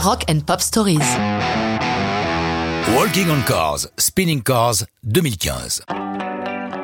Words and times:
Rock 0.00 0.26
and 0.30 0.40
Pop 0.46 0.60
Stories. 0.60 0.98
Walking 2.94 3.28
on 3.30 3.42
Cars, 3.42 3.88
Spinning 3.98 4.42
Cars 4.42 4.84
2015. 5.02 5.82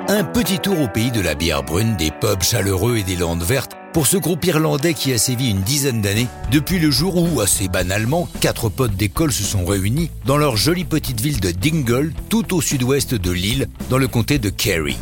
Un 0.08 0.24
petit 0.24 0.58
tour 0.58 0.80
au 0.80 0.88
pays 0.88 1.12
de 1.12 1.20
la 1.20 1.36
bière 1.36 1.62
brune, 1.62 1.96
des 1.96 2.10
pubs 2.10 2.42
chaleureux 2.42 2.96
et 2.96 3.04
des 3.04 3.14
landes 3.14 3.44
vertes 3.44 3.76
pour 3.92 4.08
ce 4.08 4.16
groupe 4.16 4.44
irlandais 4.44 4.94
qui 4.94 5.12
a 5.12 5.18
sévi 5.18 5.50
une 5.50 5.62
dizaine 5.62 6.02
d'années 6.02 6.26
depuis 6.50 6.80
le 6.80 6.90
jour 6.90 7.16
où, 7.16 7.40
assez 7.40 7.68
banalement, 7.68 8.28
quatre 8.40 8.68
potes 8.68 8.96
d'école 8.96 9.32
se 9.32 9.44
sont 9.44 9.64
réunis 9.64 10.10
dans 10.26 10.36
leur 10.36 10.56
jolie 10.56 10.84
petite 10.84 11.20
ville 11.20 11.40
de 11.40 11.52
Dingle, 11.52 12.12
tout 12.28 12.52
au 12.52 12.60
sud-ouest 12.60 13.14
de 13.14 13.30
l'île, 13.30 13.68
dans 13.90 13.98
le 13.98 14.08
comté 14.08 14.40
de 14.40 14.50
Kerry. 14.50 14.96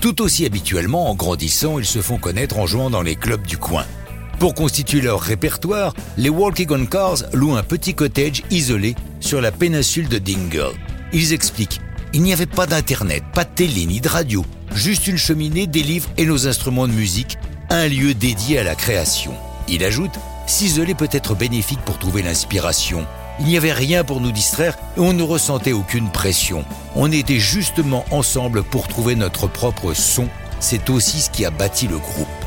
Tout 0.00 0.22
aussi 0.22 0.46
habituellement, 0.46 1.10
en 1.10 1.14
grandissant, 1.14 1.78
ils 1.78 1.84
se 1.84 2.00
font 2.00 2.16
connaître 2.16 2.58
en 2.58 2.66
jouant 2.66 2.88
dans 2.88 3.02
les 3.02 3.16
clubs 3.16 3.46
du 3.46 3.58
coin. 3.58 3.84
Pour 4.38 4.54
constituer 4.54 5.00
leur 5.00 5.20
répertoire, 5.20 5.94
les 6.16 6.28
Walking 6.28 6.68
on 6.70 6.86
Cars 6.86 7.24
louent 7.32 7.56
un 7.56 7.62
petit 7.62 7.94
cottage 7.94 8.42
isolé 8.50 8.94
sur 9.20 9.40
la 9.40 9.50
péninsule 9.50 10.08
de 10.08 10.18
Dingle. 10.18 10.74
Ils 11.12 11.32
expliquent 11.32 11.80
il 12.14 12.22
n'y 12.22 12.32
avait 12.32 12.46
pas 12.46 12.66
d'internet, 12.66 13.22
pas 13.34 13.44
de 13.44 13.50
télé 13.54 13.84
ni 13.84 14.00
de 14.00 14.08
radio, 14.08 14.44
juste 14.74 15.08
une 15.08 15.18
cheminée, 15.18 15.66
des 15.66 15.82
livres 15.82 16.08
et 16.16 16.24
nos 16.24 16.48
instruments 16.48 16.88
de 16.88 16.92
musique, 16.92 17.36
un 17.68 17.86
lieu 17.86 18.14
dédié 18.14 18.58
à 18.58 18.64
la 18.64 18.74
création. 18.74 19.34
Il 19.68 19.84
ajoute 19.84 20.18
S'isoler 20.46 20.94
peut 20.94 21.10
être 21.12 21.34
bénéfique 21.34 21.82
pour 21.84 21.98
trouver 21.98 22.22
l'inspiration. 22.22 23.06
Il 23.40 23.46
n'y 23.46 23.58
avait 23.58 23.74
rien 23.74 24.04
pour 24.04 24.22
nous 24.22 24.32
distraire 24.32 24.78
et 24.96 25.00
on 25.00 25.12
ne 25.12 25.22
ressentait 25.22 25.72
aucune 25.72 26.10
pression. 26.10 26.64
On 26.96 27.12
était 27.12 27.38
justement 27.38 28.06
ensemble 28.10 28.62
pour 28.62 28.88
trouver 28.88 29.14
notre 29.14 29.46
propre 29.46 29.92
son. 29.92 30.28
C'est 30.60 30.88
aussi 30.88 31.20
ce 31.20 31.28
qui 31.28 31.44
a 31.44 31.50
bâti 31.50 31.86
le 31.86 31.98
groupe. 31.98 32.37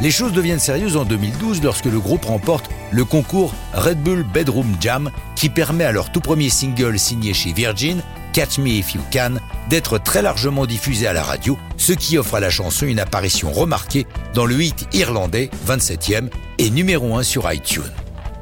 Les 0.00 0.12
choses 0.12 0.32
deviennent 0.32 0.60
sérieuses 0.60 0.96
en 0.96 1.04
2012 1.04 1.60
lorsque 1.62 1.86
le 1.86 1.98
groupe 1.98 2.24
remporte 2.24 2.70
le 2.92 3.04
concours 3.04 3.52
Red 3.74 4.00
Bull 4.00 4.22
Bedroom 4.22 4.76
Jam 4.80 5.10
qui 5.34 5.48
permet 5.48 5.82
à 5.82 5.90
leur 5.90 6.12
tout 6.12 6.20
premier 6.20 6.50
single 6.50 7.00
signé 7.00 7.34
chez 7.34 7.52
Virgin, 7.52 8.00
Catch 8.32 8.58
Me 8.58 8.68
If 8.68 8.94
You 8.94 9.00
Can, 9.12 9.34
d'être 9.68 9.98
très 9.98 10.22
largement 10.22 10.66
diffusé 10.66 11.08
à 11.08 11.12
la 11.12 11.24
radio, 11.24 11.58
ce 11.76 11.92
qui 11.92 12.16
offre 12.16 12.36
à 12.36 12.40
la 12.40 12.48
chanson 12.48 12.86
une 12.86 13.00
apparition 13.00 13.50
remarquée 13.50 14.06
dans 14.34 14.46
le 14.46 14.62
hit 14.62 14.86
irlandais 14.92 15.50
27e 15.66 16.28
et 16.58 16.70
numéro 16.70 17.16
1 17.16 17.24
sur 17.24 17.52
iTunes. 17.52 17.82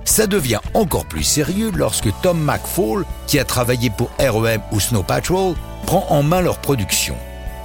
Ça 0.04 0.26
devient 0.26 0.60
encore 0.74 1.06
plus 1.06 1.24
sérieux 1.24 1.72
lorsque 1.74 2.08
Tom 2.22 2.38
McFall, 2.38 3.04
qui 3.26 3.38
a 3.38 3.44
travaillé 3.44 3.88
pour 3.88 4.10
REM 4.18 4.60
ou 4.72 4.80
Snow 4.80 5.02
Patrol, 5.02 5.54
prend 5.86 6.06
en 6.10 6.22
main 6.22 6.42
leur 6.42 6.58
production. 6.58 7.16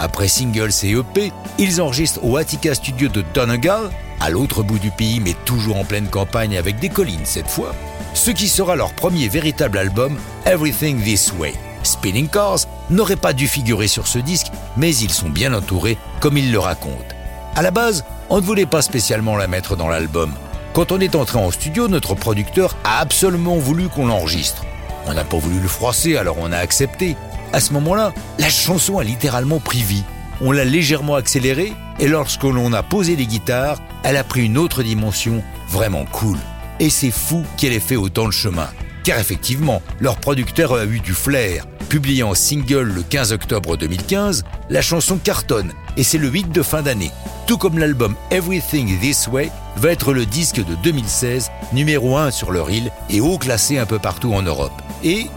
Après 0.03 0.27
singles 0.27 0.71
et 0.81 0.93
EP, 0.93 1.31
ils 1.59 1.79
enregistrent 1.79 2.25
au 2.25 2.35
Attica 2.35 2.73
Studio 2.73 3.07
de 3.07 3.23
Donegal, 3.35 3.91
à 4.19 4.31
l'autre 4.31 4.63
bout 4.63 4.79
du 4.79 4.89
pays 4.89 5.19
mais 5.19 5.35
toujours 5.45 5.77
en 5.77 5.85
pleine 5.85 6.07
campagne 6.07 6.57
avec 6.57 6.79
des 6.79 6.89
collines 6.89 7.23
cette 7.23 7.47
fois, 7.47 7.75
ce 8.15 8.31
qui 8.31 8.47
sera 8.47 8.75
leur 8.75 8.93
premier 8.93 9.27
véritable 9.27 9.77
album, 9.77 10.17
Everything 10.47 11.03
This 11.03 11.31
Way. 11.37 11.53
Spinning 11.83 12.29
Cars 12.29 12.61
n'aurait 12.89 13.15
pas 13.15 13.33
dû 13.33 13.47
figurer 13.47 13.87
sur 13.87 14.07
ce 14.07 14.17
disque, 14.17 14.51
mais 14.75 14.95
ils 14.95 15.11
sont 15.11 15.29
bien 15.29 15.53
entourés 15.53 15.99
comme 16.19 16.35
ils 16.35 16.51
le 16.51 16.57
racontent. 16.57 17.15
À 17.55 17.61
la 17.61 17.69
base, 17.69 18.03
on 18.31 18.37
ne 18.37 18.45
voulait 18.45 18.65
pas 18.65 18.81
spécialement 18.81 19.37
la 19.37 19.47
mettre 19.47 19.75
dans 19.75 19.87
l'album. 19.87 20.33
Quand 20.73 20.91
on 20.91 20.99
est 20.99 21.13
entré 21.13 21.37
en 21.37 21.51
studio, 21.51 21.87
notre 21.87 22.15
producteur 22.15 22.75
a 22.83 23.01
absolument 23.01 23.57
voulu 23.57 23.87
qu'on 23.87 24.07
l'enregistre. 24.07 24.63
On 25.05 25.13
n'a 25.13 25.23
pas 25.23 25.37
voulu 25.37 25.59
le 25.59 25.67
froisser, 25.67 26.17
alors 26.17 26.37
on 26.39 26.51
a 26.51 26.57
accepté. 26.57 27.15
À 27.53 27.59
ce 27.59 27.73
moment-là, 27.73 28.13
la 28.39 28.49
chanson 28.49 28.99
a 28.99 29.03
littéralement 29.03 29.59
pris 29.59 29.81
vie. 29.81 30.03
On 30.41 30.51
l'a 30.51 30.65
légèrement 30.65 31.15
accélérée 31.15 31.73
et 31.99 32.07
lorsque 32.07 32.43
l'on 32.43 32.73
a 32.73 32.83
posé 32.83 33.15
les 33.15 33.27
guitares, 33.27 33.79
elle 34.03 34.17
a 34.17 34.23
pris 34.23 34.45
une 34.45 34.57
autre 34.57 34.83
dimension 34.83 35.43
vraiment 35.69 36.05
cool. 36.05 36.37
Et 36.79 36.89
c'est 36.89 37.11
fou 37.11 37.43
qu'elle 37.57 37.73
ait 37.73 37.79
fait 37.79 37.95
autant 37.95 38.25
de 38.25 38.31
chemin. 38.31 38.69
Car 39.03 39.19
effectivement, 39.19 39.81
leur 39.99 40.17
producteur 40.17 40.73
a 40.73 40.85
eu 40.85 40.99
du 40.99 41.13
flair. 41.13 41.65
Publié 41.89 42.23
en 42.23 42.33
single 42.33 42.83
le 42.83 43.03
15 43.03 43.33
octobre 43.33 43.75
2015, 43.75 44.43
la 44.69 44.81
chanson 44.81 45.17
cartonne 45.17 45.73
et 45.97 46.03
c'est 46.03 46.17
le 46.17 46.33
hit 46.35 46.51
de 46.51 46.61
fin 46.61 46.81
d'année. 46.81 47.11
Tout 47.47 47.57
comme 47.57 47.77
l'album 47.77 48.15
Everything 48.29 48.97
This 48.99 49.27
Way 49.27 49.51
va 49.75 49.91
être 49.91 50.13
le 50.13 50.25
disque 50.25 50.63
de 50.63 50.75
2016, 50.83 51.49
numéro 51.73 52.15
1 52.15 52.31
sur 52.31 52.51
leur 52.51 52.69
île 52.69 52.91
et 53.09 53.19
haut 53.21 53.37
classé 53.37 53.77
un 53.77 53.85
peu 53.85 53.99
partout 53.99 54.33
en 54.33 54.41
Europe. 54.41 54.71
Et, 55.03 55.27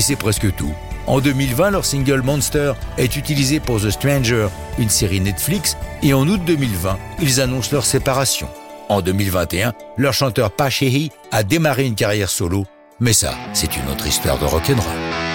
c'est 0.00 0.16
presque 0.16 0.54
tout. 0.56 0.72
En 1.06 1.20
2020, 1.20 1.70
leur 1.70 1.84
single 1.84 2.22
Monster 2.22 2.72
est 2.96 3.16
utilisé 3.16 3.60
pour 3.60 3.80
The 3.80 3.90
Stranger, 3.90 4.48
une 4.78 4.88
série 4.88 5.20
Netflix, 5.20 5.76
et 6.02 6.14
en 6.14 6.26
août 6.28 6.40
2020, 6.46 6.98
ils 7.20 7.40
annoncent 7.40 7.70
leur 7.72 7.84
séparation. 7.84 8.48
En 8.88 9.02
2021, 9.02 9.72
leur 9.96 10.12
chanteur 10.12 10.50
Pachehi 10.50 11.10
a 11.30 11.42
démarré 11.42 11.86
une 11.86 11.94
carrière 11.94 12.30
solo, 12.30 12.66
mais 13.00 13.12
ça, 13.12 13.34
c'est 13.52 13.76
une 13.76 13.88
autre 13.88 14.06
histoire 14.06 14.38
de 14.38 14.44
rock'n'roll. 14.44 15.31